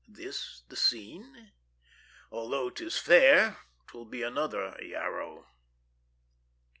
this 0.07 0.63
the 0.67 0.75
scene?" 0.75 1.51
"Although 2.31 2.71
'tis 2.71 2.97
fair, 2.97 3.57
'twill 3.85 4.05
be 4.05 4.23
another 4.23 4.75
Yarrow." 4.81 5.45